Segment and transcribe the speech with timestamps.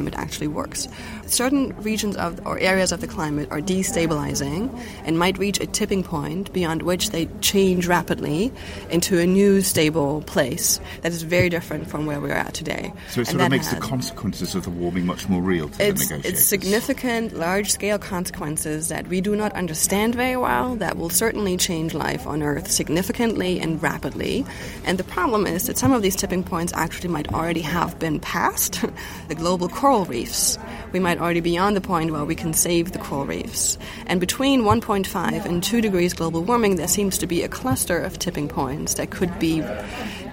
[0.00, 0.88] climate actually works.
[1.26, 4.70] Certain regions of or areas of the climate are destabilizing
[5.04, 8.50] and might reach a tipping point beyond which they change rapidly
[8.88, 12.94] into a new stable place that is very different from where we're at today.
[13.10, 15.88] So it sort of makes has, the consequences of the warming much more real to
[15.88, 16.40] it's, the negotiators.
[16.40, 21.92] It's significant, large-scale consequences that we do not understand very well that will certainly change
[21.92, 24.46] life on Earth significantly and rapidly.
[24.86, 28.18] And the problem is that some of these tipping points actually might already have been
[28.18, 28.82] passed.
[29.28, 30.56] the global coral reefs
[30.92, 33.76] we might already be on the point where we can save the coral reefs.
[34.06, 38.16] And between 1.5 and 2 degrees global warming, there seems to be a cluster of
[38.16, 39.64] tipping points that could be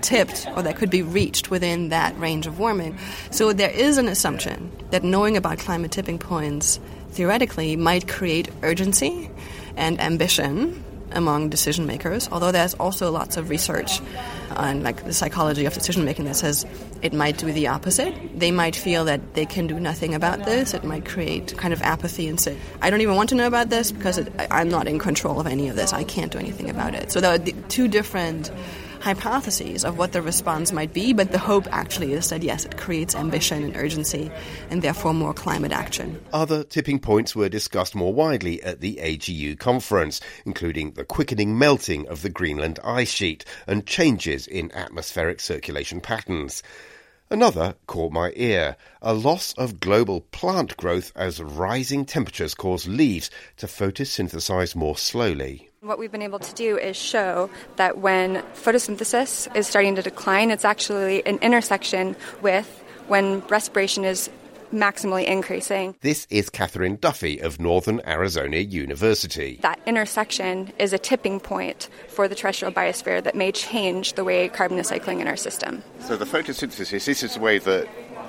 [0.02, 3.00] tipped or that could be reached within that range of warming.
[3.32, 9.28] So there is an assumption that knowing about climate tipping points theoretically might create urgency
[9.76, 10.84] and ambition
[11.14, 14.02] among decision makers, although there's also lots of research
[14.50, 16.66] Uh, on like the psychology of decision making that says
[17.02, 18.14] it might do the opposite.
[18.38, 20.74] They might feel that they can do nothing about this.
[20.74, 23.70] It might create kind of apathy and say, I don't even want to know about
[23.70, 25.94] this because it, I'm not in control of any of this.
[25.94, 27.12] I can't do anything about it.
[27.12, 28.52] So there are two different
[29.02, 32.78] hypotheses of what the response might be, but the hope actually is that yes, it
[32.78, 34.32] creates ambition and urgency
[34.70, 36.20] and therefore more climate action.
[36.34, 42.08] Other tipping points were discussed more widely at the AGU conference, including the quickening melting
[42.08, 46.64] of the Greenland ice sheet and changes in atmospheric circulation patterns.
[47.30, 53.30] Another caught my ear a loss of global plant growth as rising temperatures cause leaves
[53.58, 55.70] to photosynthesize more slowly.
[55.88, 60.52] What we've been able to do is show that when photosynthesis is starting to decline,
[60.52, 64.30] it's actually an intersection with when respiration is
[64.74, 65.96] maximally increasing.
[66.02, 69.60] This is Catherine Duffy of Northern Arizona University.
[69.62, 74.50] That intersection is a tipping point for the terrestrial biosphere that may change the way
[74.50, 75.82] carbon is cycling in our system.
[76.02, 77.88] So, the photosynthesis, this is the way that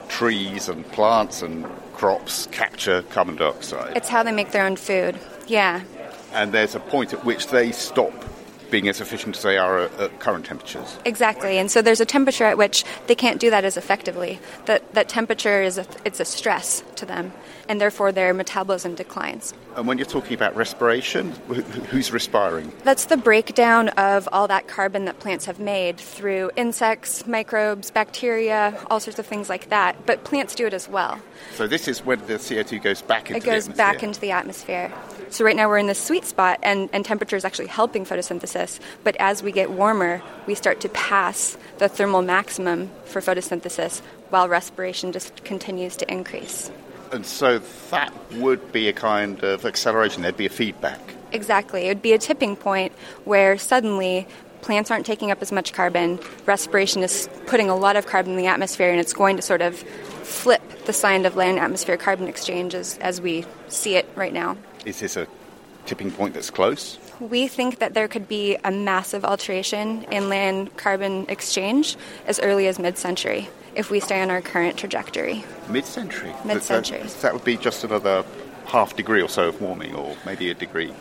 [0.09, 3.97] trees and plants and crops capture carbon dioxide.
[3.97, 5.83] It's how they make their own food, yeah.
[6.33, 8.13] And there's a point at which they stop
[8.71, 10.99] being as efficient as they are at, at, current temperatures.
[11.05, 14.39] Exactly, and so there's a temperature at which they can't do that as effectively.
[14.67, 17.33] That that temperature is a, it's a stress to them,
[17.69, 19.55] and therefore their metabolism declines.
[19.77, 21.31] And when you're talking about respiration,
[21.91, 22.73] who's respiring?
[22.83, 28.77] That's the breakdown of all that carbon that plants have made through insects, microbes, bacteria,
[28.91, 30.05] all sorts of things like that.
[30.05, 31.21] But plants do it as well.
[31.55, 33.53] So this is when the CO2 goes back into the atmosphere.
[33.53, 34.93] it goes back into the atmosphere.
[35.31, 38.58] So right now we're in the sweet spot, and, and temperature is actually helping photosynthesis.
[39.05, 44.49] But as we get warmer, we start to pass the thermal maximum for photosynthesis, while
[44.49, 46.71] respiration just continues to increase.
[47.13, 47.61] And so
[47.91, 51.01] that would be a kind of acceleration, there'd be a feedback.
[51.33, 51.87] Exactly.
[51.87, 52.93] It would be a tipping point
[53.25, 54.27] where suddenly
[54.61, 58.39] plants aren't taking up as much carbon, respiration is putting a lot of carbon in
[58.39, 62.29] the atmosphere, and it's going to sort of flip the sign of land atmosphere carbon
[62.29, 64.57] exchange as, as we see it right now.
[64.85, 65.27] Is this a
[65.89, 66.99] tipping point that's close?
[67.19, 72.69] We think that there could be a massive alteration in land carbon exchange as early
[72.69, 75.45] as mid century if we stay on our current trajectory.
[75.69, 76.31] Mid century?
[76.31, 77.03] Uh, mid century.
[77.03, 78.25] That, that would be just another
[78.67, 80.93] half degree or so of warming, or maybe a degree.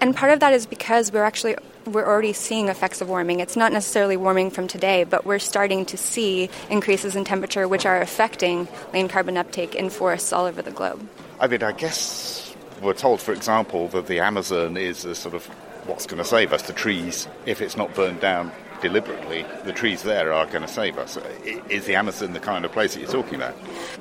[0.00, 3.40] And part of that is because we're actually we're already seeing effects of warming.
[3.40, 7.86] It's not necessarily warming from today, but we're starting to see increases in temperature which
[7.86, 11.08] are affecting land carbon uptake in forests all over the globe.
[11.40, 12.31] I mean, I guess
[12.82, 15.46] we're told, for example, that the Amazon is a sort of
[15.86, 20.02] what's going to save us, the trees, if it's not burned down deliberately, the trees
[20.02, 21.16] there are going to save us.
[21.68, 23.54] Is the Amazon the kind of place that you're talking about?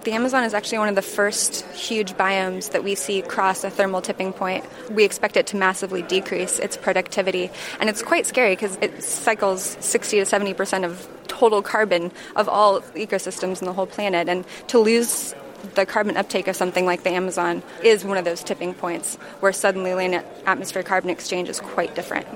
[0.04, 3.70] The Amazon is actually one of the first huge biomes that we see cross a
[3.70, 4.66] thermal tipping point.
[4.90, 9.78] We expect it to massively decrease its productivity, and it's quite scary because it cycles
[9.80, 14.46] 60 to 70 percent of total carbon of all ecosystems in the whole planet, and
[14.68, 15.36] to lose
[15.76, 19.54] the carbon uptake of something like the Amazon is one of those tipping points where
[19.54, 22.28] suddenly land atmosphere carbon exchange is quite different.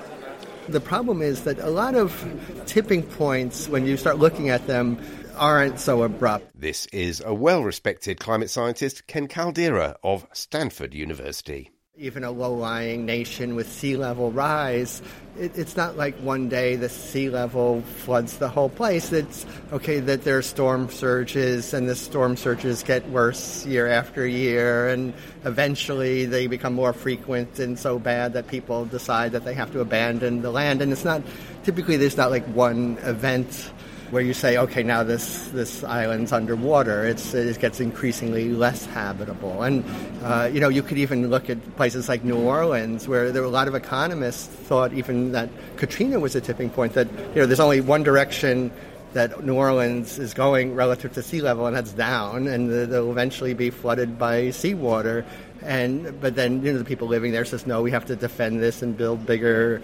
[0.67, 2.25] The problem is that a lot of
[2.65, 4.99] tipping points, when you start looking at them,
[5.37, 6.59] aren't so abrupt.
[6.59, 12.53] This is a well respected climate scientist, Ken Caldeira of Stanford University even a low
[12.53, 15.01] lying nation with sea level rise,
[15.39, 19.13] it, it's not like one day the sea level floods the whole place.
[19.13, 24.27] It's okay that there are storm surges, and the storm surges get worse year after
[24.27, 25.13] year, and
[25.45, 29.79] eventually they become more frequent and so bad that people decide that they have to
[29.79, 30.81] abandon the land.
[30.81, 31.21] And it's not
[31.63, 33.71] typically there's not like one event
[34.11, 39.63] where you say, okay, now this, this island's underwater, it's, it gets increasingly less habitable.
[39.63, 39.83] And,
[40.23, 43.47] uh, you know, you could even look at places like New Orleans, where there were
[43.47, 47.45] a lot of economists thought even that Katrina was a tipping point, that, you know,
[47.45, 48.71] there's only one direction
[49.13, 53.53] that New Orleans is going relative to sea level, and that's down, and they'll eventually
[53.53, 55.25] be flooded by seawater.
[55.65, 58.61] And but then you know the people living there says no, we have to defend
[58.61, 59.81] this and build bigger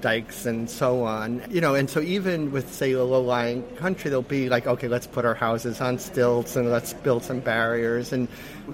[0.00, 1.42] dikes and so on.
[1.50, 5.06] You know, and so even with say a low-lying country, they'll be like, okay, let's
[5.06, 8.12] put our houses on stilts and let's build some barriers.
[8.12, 8.28] And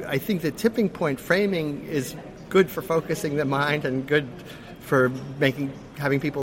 [0.06, 2.16] I think the tipping point framing is
[2.48, 4.28] good for focusing the mind and good
[4.80, 5.08] for
[5.38, 6.32] making having people